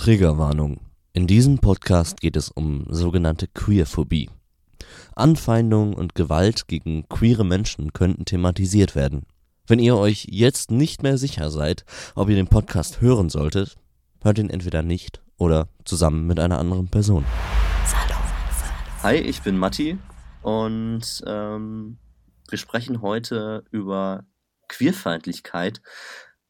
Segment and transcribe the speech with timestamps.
[0.00, 0.80] Triggerwarnung.
[1.12, 4.30] In diesem Podcast geht es um sogenannte Queerphobie.
[5.14, 9.26] Anfeindung und Gewalt gegen queere Menschen könnten thematisiert werden.
[9.66, 11.84] Wenn ihr euch jetzt nicht mehr sicher seid,
[12.14, 13.76] ob ihr den Podcast hören solltet,
[14.22, 17.26] hört ihn entweder nicht oder zusammen mit einer anderen Person.
[19.02, 19.98] Hi, ich bin Matti
[20.40, 21.98] und ähm,
[22.48, 24.24] wir sprechen heute über
[24.66, 25.82] Queerfeindlichkeit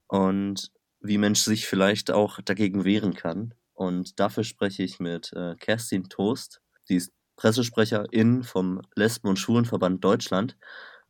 [0.06, 0.70] und
[1.00, 3.54] wie Mensch sich vielleicht auch dagegen wehren kann.
[3.72, 6.60] Und dafür spreche ich mit äh, Kerstin Toast.
[6.88, 10.58] Die ist Pressesprecherin vom Lesben- und Schwulenverband Deutschland.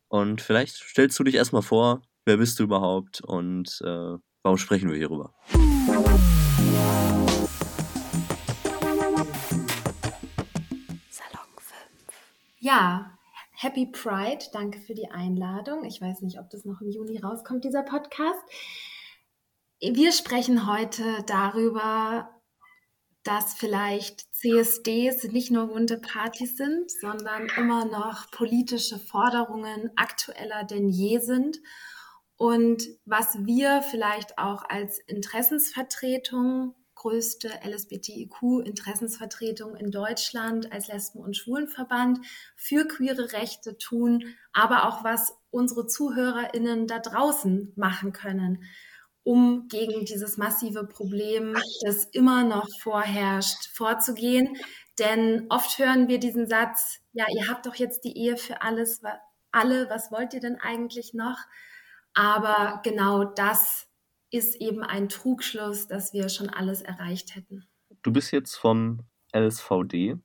[0.07, 4.89] Und vielleicht stellst du dich erstmal vor, wer bist du überhaupt und äh, warum sprechen
[4.89, 5.33] wir hierüber?
[11.09, 11.77] Salon 5.
[12.59, 13.17] Ja,
[13.51, 15.83] Happy Pride, danke für die Einladung.
[15.83, 18.41] Ich weiß nicht, ob das noch im Juni rauskommt, dieser Podcast.
[19.83, 22.29] Wir sprechen heute darüber,
[23.23, 30.87] dass vielleicht CSDs nicht nur bunte Partys sind, sondern immer noch politische Forderungen aktueller denn
[30.87, 31.57] je sind.
[32.37, 42.23] Und was wir vielleicht auch als Interessensvertretung, größte LSBTIQ-Interessensvertretung in Deutschland als Lesben- und Schwulenverband
[42.55, 48.63] für queere Rechte tun, aber auch was unsere ZuhörerInnen da draußen machen können
[49.23, 51.55] um gegen dieses massive Problem,
[51.85, 54.57] das immer noch vorherrscht, vorzugehen.
[54.99, 59.01] Denn oft hören wir diesen Satz, ja, ihr habt doch jetzt die Ehe für alles,
[59.51, 61.37] alle, was wollt ihr denn eigentlich noch?
[62.13, 63.87] Aber genau das
[64.31, 67.67] ist eben ein Trugschluss, dass wir schon alles erreicht hätten.
[68.01, 69.01] Du bist jetzt vom
[69.33, 70.17] LSVD.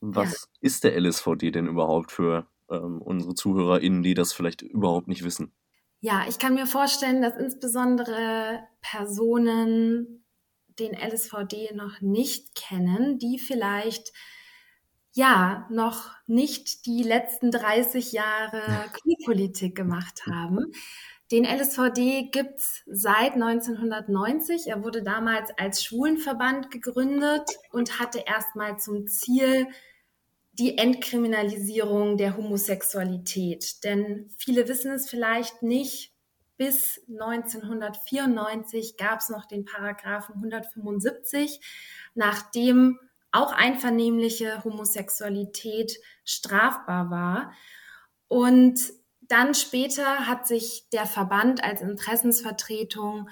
[0.00, 0.58] Was ja.
[0.60, 5.52] ist der LSVD denn überhaupt für ähm, unsere ZuhörerInnen, die das vielleicht überhaupt nicht wissen?
[6.00, 10.24] Ja, ich kann mir vorstellen, dass insbesondere Personen
[10.78, 14.12] den LSVD noch nicht kennen, die vielleicht
[15.12, 20.72] ja noch nicht die letzten 30 Jahre Queerpolitik gemacht haben.
[21.32, 24.68] Den LSVD gibt's seit 1990.
[24.68, 29.66] Er wurde damals als Schwulenverband gegründet und hatte erstmal zum Ziel,
[30.58, 33.84] die Entkriminalisierung der Homosexualität.
[33.84, 36.12] Denn viele wissen es vielleicht nicht.
[36.56, 41.60] Bis 1994 gab es noch den Paragraphen 175,
[42.14, 42.98] nachdem
[43.30, 47.52] auch einvernehmliche Homosexualität strafbar war.
[48.28, 48.80] Und
[49.20, 53.28] dann später hat sich der Verband als Interessensvertretung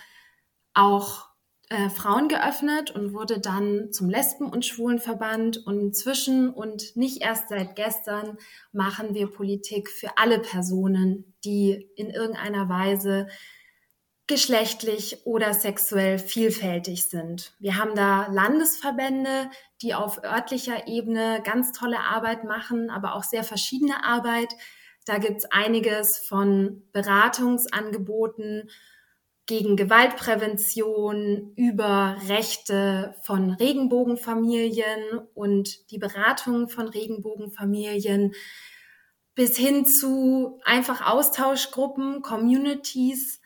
[0.74, 1.33] auch
[1.70, 5.66] äh, Frauen geöffnet und wurde dann zum Lesben- und Schwulenverband.
[5.66, 8.38] Und inzwischen und nicht erst seit gestern
[8.72, 13.28] machen wir Politik für alle Personen, die in irgendeiner Weise
[14.26, 17.52] geschlechtlich oder sexuell vielfältig sind.
[17.58, 19.50] Wir haben da Landesverbände,
[19.82, 24.54] die auf örtlicher Ebene ganz tolle Arbeit machen, aber auch sehr verschiedene Arbeit.
[25.04, 28.70] Da gibt's einiges von Beratungsangeboten,
[29.46, 38.34] gegen Gewaltprävention, über Rechte von Regenbogenfamilien und die Beratung von Regenbogenfamilien
[39.34, 43.40] bis hin zu einfach Austauschgruppen, Communities.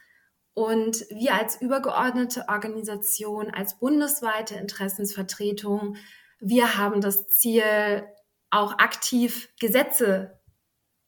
[0.54, 5.96] Und wir als übergeordnete Organisation, als bundesweite Interessensvertretung,
[6.40, 8.04] wir haben das Ziel,
[8.50, 10.38] auch aktiv Gesetze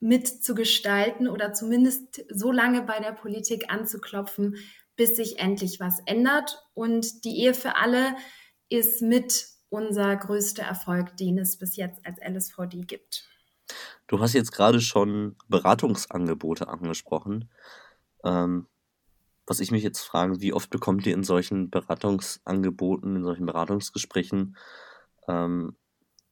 [0.00, 4.56] mitzugestalten oder zumindest so lange bei der Politik anzuklopfen,
[5.00, 6.62] bis sich endlich was ändert.
[6.74, 8.16] Und die Ehe für alle
[8.68, 13.26] ist mit unser größter Erfolg, den es bis jetzt als LSVD gibt.
[14.08, 17.48] Du hast jetzt gerade schon Beratungsangebote angesprochen.
[18.24, 18.66] Ähm,
[19.46, 24.58] was ich mich jetzt frage, wie oft bekommt ihr in solchen Beratungsangeboten, in solchen Beratungsgesprächen
[25.28, 25.78] ähm,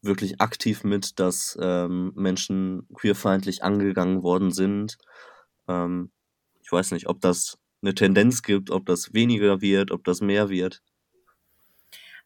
[0.03, 4.99] wirklich aktiv mit, dass ähm, Menschen queerfeindlich angegangen worden sind?
[5.69, 6.11] Ähm,
[6.61, 10.49] ich weiß nicht, ob das eine Tendenz gibt, ob das weniger wird, ob das mehr
[10.49, 10.83] wird?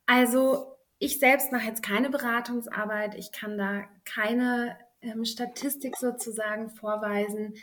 [0.07, 3.15] Also ich selbst mache jetzt keine Beratungsarbeit.
[3.16, 7.54] Ich kann da keine ähm, Statistik sozusagen vorweisen.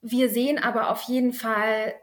[0.00, 1.94] Wir sehen aber auf jeden Fall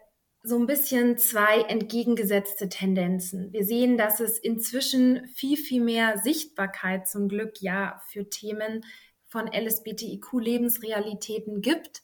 [0.43, 3.51] so ein bisschen zwei entgegengesetzte Tendenzen.
[3.51, 8.85] Wir sehen, dass es inzwischen viel, viel mehr Sichtbarkeit zum Glück ja für Themen
[9.25, 12.03] von LSBTIQ-Lebensrealitäten gibt,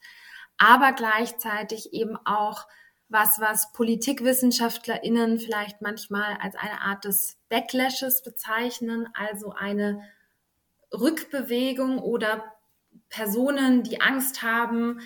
[0.61, 2.67] aber gleichzeitig eben auch
[3.09, 10.01] was, was PolitikwissenschaftlerInnen vielleicht manchmal als eine Art des Backlashes bezeichnen, also eine
[10.93, 12.43] Rückbewegung oder
[13.09, 14.99] Personen, die Angst haben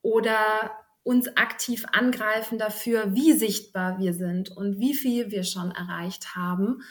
[0.00, 0.70] oder
[1.02, 6.82] uns aktiv angreifen dafür, wie sichtbar wir sind und wie viel wir schon erreicht haben.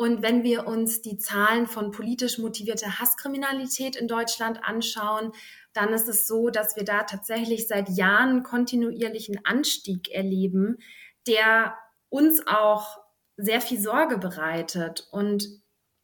[0.00, 5.32] Und wenn wir uns die Zahlen von politisch motivierter Hasskriminalität in Deutschland anschauen,
[5.74, 10.78] dann ist es so, dass wir da tatsächlich seit Jahren kontinuierlichen Anstieg erleben,
[11.26, 11.76] der
[12.08, 12.96] uns auch
[13.36, 15.06] sehr viel Sorge bereitet.
[15.10, 15.46] Und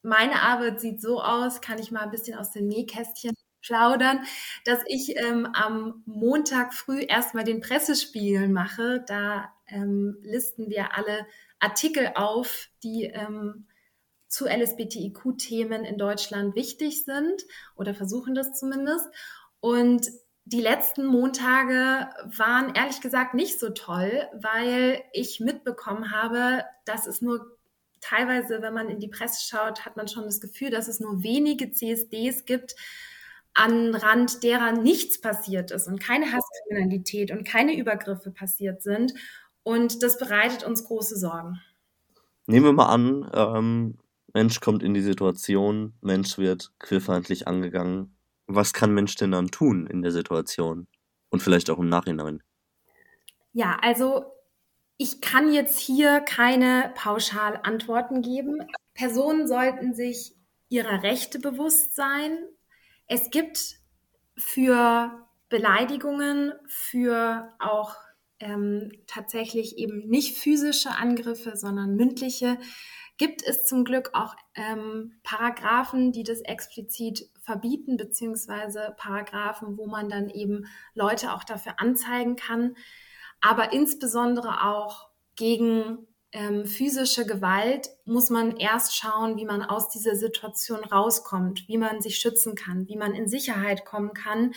[0.03, 3.33] meine Arbeit sieht so aus, kann ich mal ein bisschen aus dem Nähkästchen
[3.63, 4.19] plaudern,
[4.63, 9.03] dass ich ähm, am Montag früh erstmal den Pressespiegel mache.
[9.07, 11.25] Da ähm, listen wir alle
[11.59, 13.65] Artikel auf, die ähm,
[14.27, 17.43] zu LSBTIQ-Themen in Deutschland wichtig sind
[17.75, 19.07] oder versuchen das zumindest.
[19.59, 20.07] Und
[20.45, 27.21] die letzten Montage waren ehrlich gesagt nicht so toll, weil ich mitbekommen habe, dass es
[27.21, 27.57] nur
[27.99, 31.23] teilweise, wenn man in die Presse schaut, hat man schon das Gefühl, dass es nur
[31.23, 32.75] wenige CSDs gibt,
[33.53, 39.13] an Rand derer nichts passiert ist und keine Hasskriminalität und keine Übergriffe passiert sind.
[39.63, 41.59] Und das bereitet uns große Sorgen.
[42.45, 43.97] Nehmen wir mal an, ähm,
[44.33, 48.15] Mensch kommt in die Situation, Mensch wird queerfeindlich angegangen.
[48.45, 50.87] Was kann Mensch denn dann tun in der Situation?
[51.29, 52.41] Und vielleicht auch im Nachhinein?
[53.53, 54.25] Ja, also
[54.97, 58.59] ich kann jetzt hier keine Pauschalantworten geben.
[58.93, 60.35] Personen sollten sich
[60.69, 62.37] ihrer Rechte bewusst sein.
[63.07, 63.79] Es gibt
[64.37, 67.95] für Beleidigungen, für auch
[68.39, 72.57] ähm, tatsächlich eben nicht physische Angriffe, sondern mündliche,
[73.17, 80.09] gibt es zum Glück auch ähm, Paragraphen, die das explizit verbieten, beziehungsweise Paragraphen, wo man
[80.09, 82.75] dann eben Leute auch dafür anzeigen kann,
[83.41, 90.15] aber insbesondere auch gegen ähm, physische Gewalt muss man erst schauen, wie man aus dieser
[90.15, 94.53] Situation rauskommt, wie man sich schützen kann, wie man in Sicherheit kommen kann.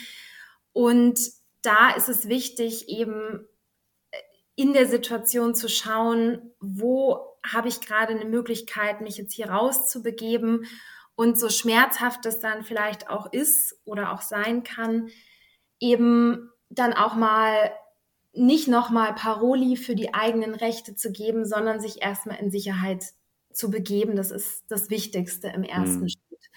[0.73, 1.21] Und
[1.63, 3.47] da ist es wichtig, eben
[4.61, 10.67] in der Situation zu schauen, wo habe ich gerade eine Möglichkeit, mich jetzt hier rauszubegeben.
[11.15, 15.09] Und so schmerzhaft es dann vielleicht auch ist oder auch sein kann,
[15.79, 17.73] eben dann auch mal
[18.35, 23.07] nicht nochmal Paroli für die eigenen Rechte zu geben, sondern sich erstmal in Sicherheit
[23.51, 24.15] zu begeben.
[24.15, 26.09] Das ist das Wichtigste im ersten mhm.
[26.11, 26.51] Schritt.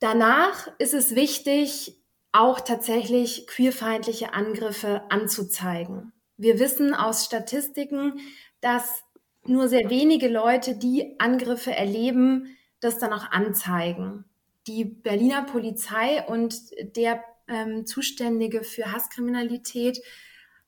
[0.00, 2.02] Danach ist es wichtig,
[2.32, 6.13] auch tatsächlich queerfeindliche Angriffe anzuzeigen.
[6.36, 8.20] Wir wissen aus Statistiken,
[8.60, 9.02] dass
[9.44, 14.24] nur sehr wenige Leute, die Angriffe erleben, das dann auch anzeigen.
[14.66, 16.56] Die Berliner Polizei und
[16.96, 20.00] der ähm, Zuständige für Hasskriminalität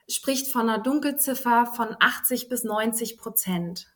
[0.09, 3.89] spricht von einer Dunkelziffer von 80 bis 90 Prozent.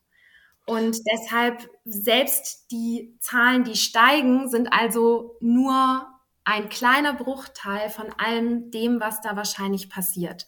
[0.67, 6.07] Und deshalb selbst die Zahlen, die steigen, sind also nur
[6.45, 10.47] ein kleiner Bruchteil von allem dem, was da wahrscheinlich passiert.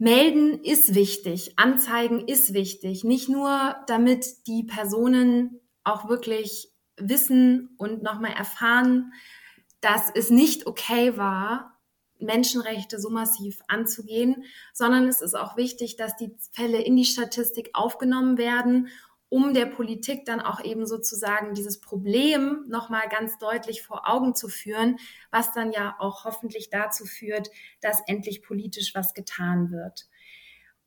[0.00, 8.02] Melden ist wichtig, anzeigen ist wichtig, nicht nur damit die Personen auch wirklich wissen und
[8.02, 9.12] nochmal erfahren,
[9.82, 11.78] dass es nicht okay war,
[12.18, 17.68] Menschenrechte so massiv anzugehen, sondern es ist auch wichtig, dass die Fälle in die Statistik
[17.74, 18.88] aufgenommen werden,
[19.30, 24.48] um der Politik dann auch eben sozusagen dieses Problem nochmal ganz deutlich vor Augen zu
[24.48, 24.98] führen,
[25.30, 27.48] was dann ja auch hoffentlich dazu führt,
[27.80, 30.08] dass endlich politisch was getan wird.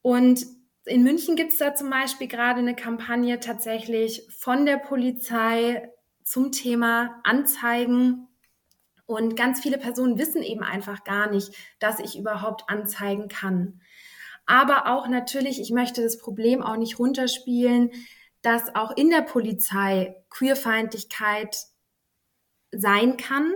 [0.02, 0.46] Und
[0.86, 5.90] in München gibt es da zum Beispiel gerade eine Kampagne tatsächlich von der Polizei
[6.26, 8.28] zum Thema Anzeigen
[9.06, 13.82] und ganz viele Personen wissen eben einfach gar nicht, dass ich überhaupt anzeigen kann.
[14.46, 17.92] Aber auch natürlich, ich möchte das Problem auch nicht runterspielen,
[18.44, 21.58] dass auch in der Polizei Queerfeindlichkeit
[22.72, 23.54] sein kann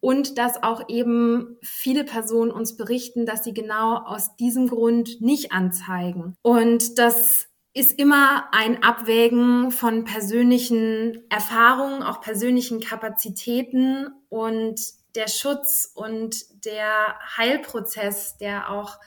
[0.00, 5.52] und dass auch eben viele Personen uns berichten, dass sie genau aus diesem Grund nicht
[5.52, 6.36] anzeigen.
[6.42, 14.80] Und das ist immer ein Abwägen von persönlichen Erfahrungen, auch persönlichen Kapazitäten und
[15.14, 18.98] der Schutz und der Heilprozess, der auch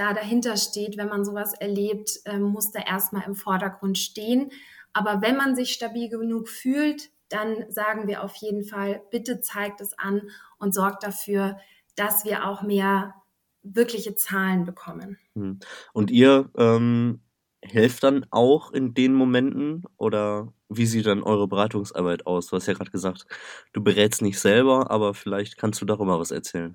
[0.00, 4.50] da dahinter steht, wenn man sowas erlebt, ähm, muss da erstmal im Vordergrund stehen.
[4.94, 9.80] Aber wenn man sich stabil genug fühlt, dann sagen wir auf jeden Fall, bitte zeigt
[9.80, 10.22] es an
[10.58, 11.58] und sorgt dafür,
[11.96, 13.14] dass wir auch mehr
[13.62, 15.18] wirkliche Zahlen bekommen.
[15.34, 15.60] Hm.
[15.92, 17.20] Und ihr ähm,
[17.62, 22.46] helft dann auch in den Momenten oder wie sieht dann eure Beratungsarbeit aus?
[22.46, 23.26] Du hast ja gerade gesagt,
[23.74, 26.74] du berätst nicht selber, aber vielleicht kannst du darüber was erzählen.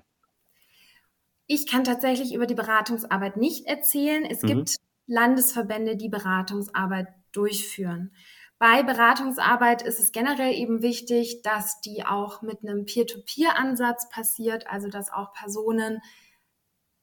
[1.46, 4.24] Ich kann tatsächlich über die Beratungsarbeit nicht erzählen.
[4.24, 4.46] Es mhm.
[4.48, 4.76] gibt
[5.06, 8.12] Landesverbände, die Beratungsarbeit durchführen.
[8.58, 14.88] Bei Beratungsarbeit ist es generell eben wichtig, dass die auch mit einem Peer-to-Peer-Ansatz passiert, also
[14.88, 16.00] dass auch Personen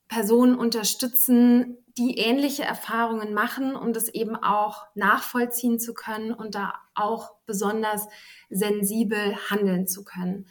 [0.08, 6.74] Personen unterstützen, die ähnliche Erfahrungen machen, um das eben auch nachvollziehen zu können und da
[6.94, 8.08] auch besonders
[8.50, 10.48] sensibel handeln zu können.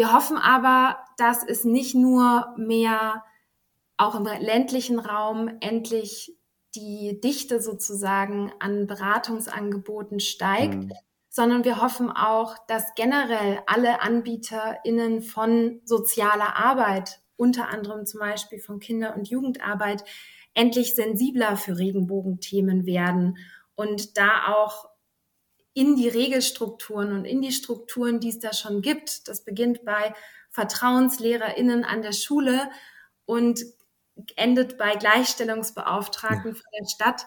[0.00, 3.22] Wir hoffen aber, dass es nicht nur mehr
[3.98, 6.38] auch im ländlichen Raum endlich
[6.74, 10.92] die Dichte sozusagen an Beratungsangeboten steigt, mhm.
[11.28, 18.58] sondern wir hoffen auch, dass generell alle AnbieterInnen von sozialer Arbeit, unter anderem zum Beispiel
[18.58, 20.02] von Kinder- und Jugendarbeit,
[20.54, 23.36] endlich sensibler für Regenbogenthemen werden
[23.74, 24.89] und da auch
[25.72, 29.28] in die Regelstrukturen und in die Strukturen, die es da schon gibt.
[29.28, 30.14] Das beginnt bei
[30.50, 32.70] VertrauenslehrerInnen an der Schule
[33.24, 33.60] und
[34.36, 37.26] endet bei Gleichstellungsbeauftragten von der Stadt,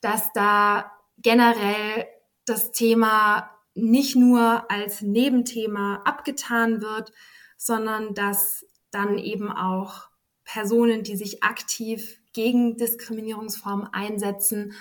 [0.00, 2.06] dass da generell
[2.44, 7.12] das Thema nicht nur als Nebenthema abgetan wird,
[7.56, 10.08] sondern dass dann eben auch
[10.44, 14.74] Personen, die sich aktiv gegen Diskriminierungsformen einsetzen,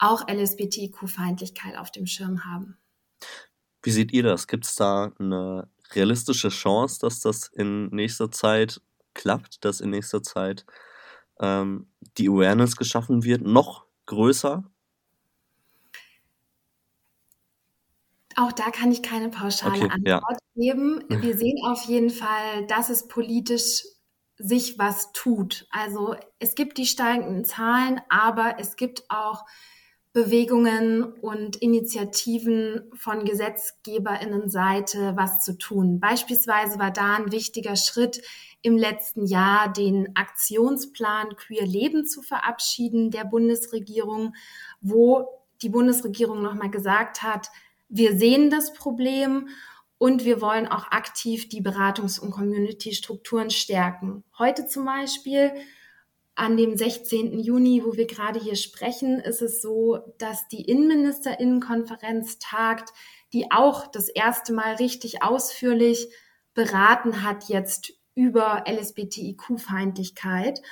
[0.00, 2.76] auch LSBTQ-Feindlichkeit auf dem Schirm haben.
[3.82, 4.46] Wie seht ihr das?
[4.46, 8.80] Gibt es da eine realistische Chance, dass das in nächster Zeit
[9.14, 10.64] klappt, dass in nächster Zeit
[11.40, 11.88] ähm,
[12.18, 14.64] die Awareness geschaffen wird, noch größer?
[18.36, 20.20] Auch da kann ich keine pauschale okay, Antwort ja.
[20.54, 21.04] geben.
[21.08, 23.84] Wir sehen auf jeden Fall, dass es politisch
[24.38, 25.66] sich was tut.
[25.70, 29.44] Also es gibt die steigenden Zahlen, aber es gibt auch
[30.12, 36.00] Bewegungen und Initiativen von Gesetzgeberinnenseite was zu tun.
[36.00, 38.20] Beispielsweise war da ein wichtiger Schritt
[38.62, 44.34] im letzten Jahr den Aktionsplan Queer Leben zu verabschieden der Bundesregierung,
[44.80, 45.28] wo
[45.62, 47.48] die Bundesregierung nochmal gesagt hat,
[47.88, 49.48] wir sehen das Problem
[49.98, 54.24] und wir wollen auch aktiv die Beratungs- und Community-Strukturen stärken.
[54.38, 55.52] Heute zum Beispiel
[56.34, 57.38] an dem 16.
[57.38, 62.90] Juni, wo wir gerade hier sprechen, ist es so, dass die Innenministerinnenkonferenz tagt,
[63.32, 66.08] die auch das erste Mal richtig ausführlich
[66.54, 70.62] beraten hat jetzt über LSBTIQ-Feindlichkeit.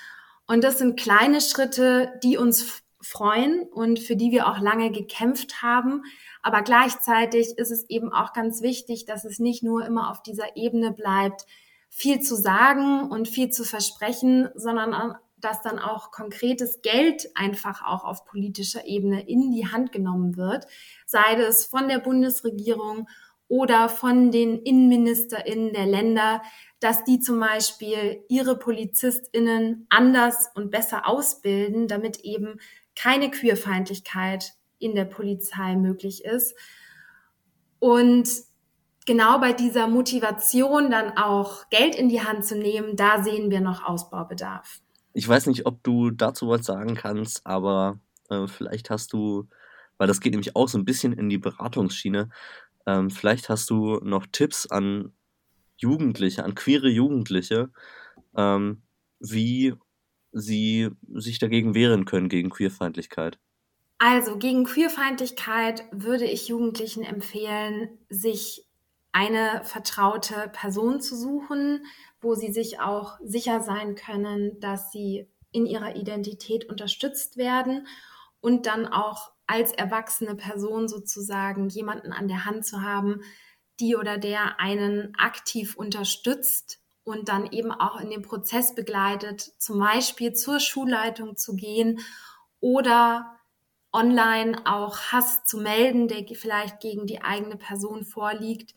[0.47, 5.63] Und das sind kleine Schritte, die uns freuen und für die wir auch lange gekämpft
[5.63, 6.03] haben.
[6.43, 10.57] Aber gleichzeitig ist es eben auch ganz wichtig, dass es nicht nur immer auf dieser
[10.57, 11.47] Ebene bleibt,
[11.91, 18.05] viel zu sagen und viel zu versprechen, sondern dass dann auch konkretes Geld einfach auch
[18.05, 20.67] auf politischer Ebene in die Hand genommen wird,
[21.07, 23.09] sei es von der Bundesregierung
[23.49, 26.43] oder von den Innenministerinnen der Länder,
[26.81, 32.61] dass die zum Beispiel ihre PolizistInnen anders und besser ausbilden, damit eben
[32.95, 36.55] keine Queerfeindlichkeit in der Polizei möglich ist.
[37.79, 38.29] Und
[39.07, 43.61] genau bei dieser Motivation dann auch Geld in die Hand zu nehmen, da sehen wir
[43.61, 44.81] noch Ausbaubedarf.
[45.19, 47.99] Ich weiß nicht, ob du dazu was sagen kannst, aber
[48.31, 49.49] äh, vielleicht hast du,
[49.97, 52.29] weil das geht nämlich auch so ein bisschen in die Beratungsschiene,
[52.87, 55.13] ähm, vielleicht hast du noch Tipps an
[55.77, 57.71] Jugendliche, an queere Jugendliche,
[58.37, 58.83] ähm,
[59.19, 59.75] wie
[60.31, 63.41] sie sich dagegen wehren können, gegen Queerfeindlichkeit.
[63.99, 68.69] Also gegen Queerfeindlichkeit würde ich Jugendlichen empfehlen, sich
[69.11, 71.85] eine vertraute Person zu suchen,
[72.21, 77.87] wo sie sich auch sicher sein können, dass sie in ihrer Identität unterstützt werden
[78.41, 83.23] und dann auch als erwachsene Person sozusagen jemanden an der Hand zu haben,
[83.81, 89.79] die oder der einen aktiv unterstützt und dann eben auch in dem Prozess begleitet, zum
[89.79, 92.01] Beispiel zur Schulleitung zu gehen
[92.61, 93.39] oder
[93.93, 98.75] online auch Hass zu melden, der vielleicht gegen die eigene Person vorliegt.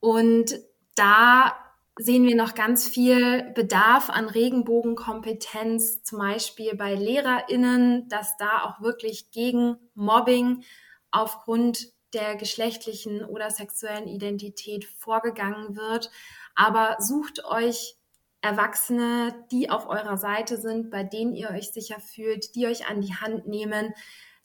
[0.00, 0.58] Und
[0.94, 1.56] da
[1.98, 8.80] sehen wir noch ganz viel Bedarf an Regenbogenkompetenz, zum Beispiel bei LehrerInnen, dass da auch
[8.80, 10.62] wirklich gegen Mobbing
[11.10, 16.10] aufgrund der geschlechtlichen oder sexuellen Identität vorgegangen wird.
[16.54, 17.96] Aber sucht euch
[18.42, 23.00] Erwachsene, die auf eurer Seite sind, bei denen ihr euch sicher fühlt, die euch an
[23.00, 23.94] die Hand nehmen.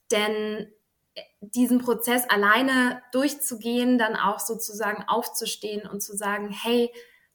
[0.10, 0.72] Denn
[1.42, 6.92] diesen Prozess alleine durchzugehen, dann auch sozusagen aufzustehen und zu sagen, hey,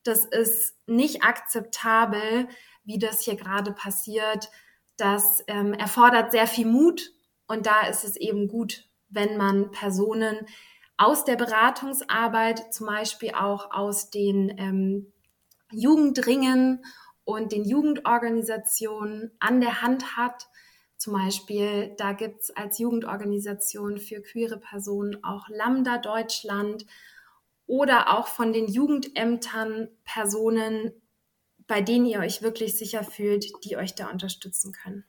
[0.07, 2.49] das ist nicht akzeptabel,
[2.85, 4.51] wie das hier gerade passiert.
[4.97, 7.13] Das ähm, erfordert sehr viel Mut
[7.49, 10.47] und da ist es eben gut, wenn man Personen
[10.97, 15.13] aus der Beratungsarbeit, zum Beispiel auch aus den ähm,
[15.71, 16.85] Jugendringen
[17.25, 20.49] und den Jugendorganisationen an der Hand hat.
[20.97, 26.87] Zum Beispiel, da gibt es als Jugendorganisation für queere Personen auch Lambda Deutschland
[27.66, 30.92] oder auch von den Jugendämtern Personen,
[31.66, 35.04] bei denen ihr euch wirklich sicher fühlt, die euch da unterstützen können.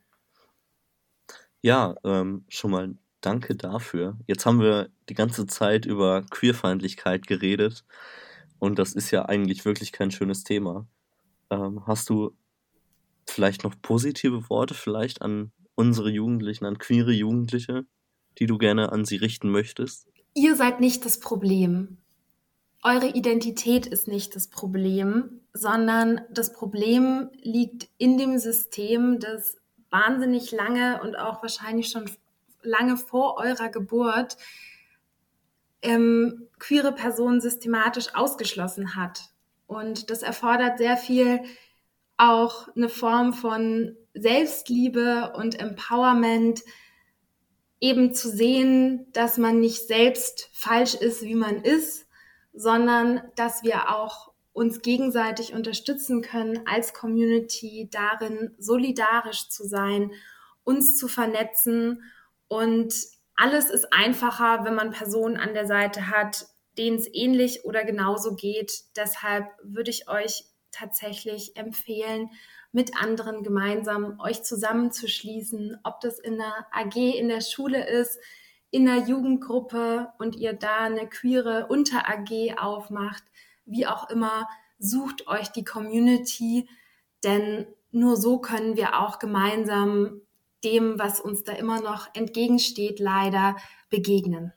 [1.61, 4.17] Ja, ähm, schon mal danke dafür.
[4.27, 7.83] Jetzt haben wir die ganze Zeit über Queerfeindlichkeit geredet
[8.59, 10.87] und das ist ja eigentlich wirklich kein schönes Thema.
[11.49, 12.35] Ähm, hast du
[13.25, 17.85] vielleicht noch positive Worte vielleicht an unsere Jugendlichen, an queere Jugendliche,
[18.39, 20.07] die du gerne an sie richten möchtest?
[20.33, 21.97] Ihr seid nicht das Problem.
[22.87, 29.57] Eure Identität ist nicht das Problem, sondern das Problem liegt in dem System, das
[29.89, 32.09] wahnsinnig lange und auch wahrscheinlich schon
[32.61, 34.37] lange vor eurer Geburt
[35.81, 39.31] ähm, queere Personen systematisch ausgeschlossen hat.
[39.65, 41.41] Und das erfordert sehr viel
[42.15, 46.63] auch eine Form von Selbstliebe und Empowerment,
[47.81, 52.06] eben zu sehen, dass man nicht selbst falsch ist, wie man ist,
[52.57, 60.11] sondern dass wir auch uns gegenseitig unterstützen können als Community darin, solidarisch zu sein,
[60.63, 62.01] uns zu vernetzen
[62.47, 62.93] und
[63.35, 66.47] alles ist einfacher, wenn man Personen an der Seite hat,
[66.77, 68.81] denen es ähnlich oder genauso geht.
[68.95, 72.31] Deshalb würde ich euch tatsächlich empfehlen,
[72.71, 78.19] mit anderen gemeinsam euch zusammenzuschließen, ob das in der AG in der Schule ist,
[78.71, 83.23] in der Jugendgruppe und ihr da eine queere Unter-AG aufmacht,
[83.65, 84.47] wie auch immer,
[84.79, 86.69] sucht euch die Community,
[87.23, 90.21] denn nur so können wir auch gemeinsam
[90.63, 93.55] dem, was uns da immer noch entgegensteht, leider
[93.89, 94.53] begegnen.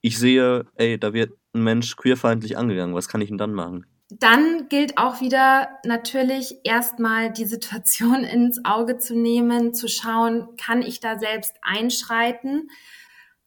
[0.00, 2.94] Ich sehe, ey, da wird ein Mensch queerfeindlich angegangen.
[2.94, 3.86] Was kann ich denn dann machen?
[4.10, 10.80] Dann gilt auch wieder natürlich erstmal die Situation ins Auge zu nehmen, zu schauen, kann
[10.80, 12.70] ich da selbst einschreiten?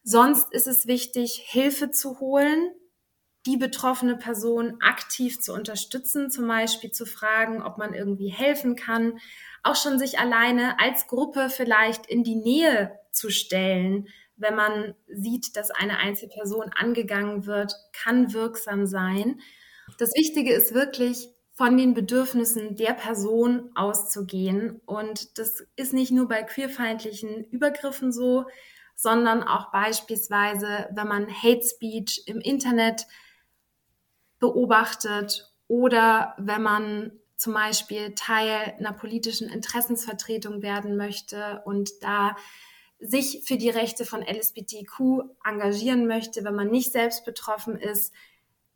[0.02, 2.72] Sonst ist es wichtig, Hilfe zu holen,
[3.46, 9.18] die betroffene Person aktiv zu unterstützen, zum Beispiel zu fragen, ob man irgendwie helfen kann,
[9.62, 15.56] auch schon sich alleine als Gruppe vielleicht in die Nähe zu stellen, wenn man sieht,
[15.56, 19.40] dass eine Einzelperson angegangen wird, kann wirksam sein.
[19.98, 24.80] Das Wichtige ist wirklich, von den Bedürfnissen der Person auszugehen.
[24.86, 28.46] Und das ist nicht nur bei queerfeindlichen Übergriffen so,
[28.94, 33.06] sondern auch beispielsweise, wenn man Hate Speech im Internet
[34.38, 42.36] beobachtet oder wenn man zum Beispiel Teil einer politischen Interessensvertretung werden möchte und da
[43.00, 48.14] sich für die Rechte von LSBTQ engagieren möchte, wenn man nicht selbst betroffen ist,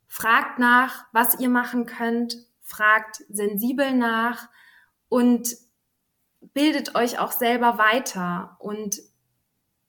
[0.07, 4.49] fragt nach, was ihr machen könnt, fragt sensibel nach
[5.07, 5.55] und
[6.53, 8.57] bildet euch auch selber weiter.
[8.59, 8.99] Und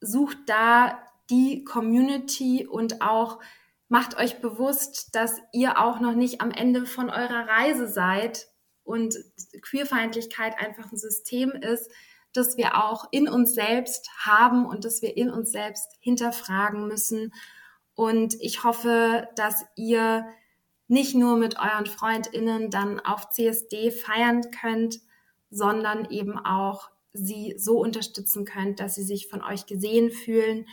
[0.00, 0.98] sucht da
[1.30, 3.38] die Community und auch
[3.88, 8.48] macht euch bewusst, dass ihr auch noch nicht am Ende von eurer Reise seid
[8.84, 9.16] und
[9.62, 11.90] Queerfeindlichkeit einfach ein System ist,
[12.32, 17.32] das wir auch in uns selbst haben und das wir in uns selbst hinterfragen müssen.
[17.94, 20.26] Und ich hoffe, dass ihr
[20.86, 25.00] nicht nur mit euren Freundinnen dann auf CSD feiern könnt,
[25.50, 30.66] sondern eben auch sie so unterstützen könnt, dass sie sich von euch gesehen fühlen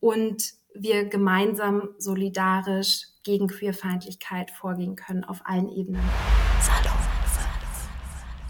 [0.00, 6.02] und wir gemeinsam solidarisch gegen Queerfeindlichkeit vorgehen können auf allen Ebenen.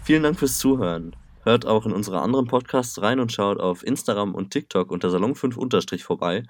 [0.03, 1.15] Vielen Dank fürs Zuhören.
[1.43, 6.03] Hört auch in unsere anderen Podcasts rein und schaut auf Instagram und TikTok unter Salon5
[6.03, 6.43] vorbei.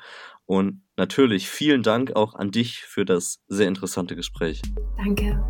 [0.45, 4.61] Und natürlich vielen Dank auch an dich für das sehr interessante Gespräch.
[4.97, 5.41] Danke.